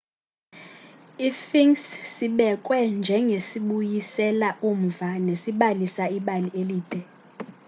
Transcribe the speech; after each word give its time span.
i-sphinx 1.27 1.77
sibekwe 2.13 2.79
njengesibuyisela 2.99 4.49
umva 4.69 5.09
nesibalisa 5.25 6.03
ibali 6.17 6.49
elide 6.61 6.99